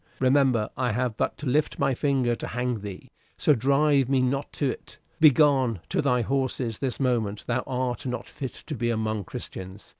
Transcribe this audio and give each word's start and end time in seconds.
Remember 0.19 0.71
I 0.75 0.93
have 0.93 1.15
but 1.15 1.37
to 1.37 1.45
lift 1.45 1.77
my 1.77 1.93
finger 1.93 2.35
to 2.35 2.47
hang 2.47 2.79
thee, 2.79 3.11
so 3.37 3.53
drive 3.53 4.09
me 4.09 4.19
not 4.23 4.51
to't. 4.53 4.97
Begone 5.19 5.79
to 5.89 6.01
thy 6.01 6.21
horses 6.21 6.79
this 6.79 6.99
moment; 6.99 7.43
thou 7.45 7.61
art 7.67 8.07
not 8.07 8.27
fit 8.27 8.53
to 8.65 8.73
be 8.73 8.89
among 8.89 9.25
Christians. 9.25 9.89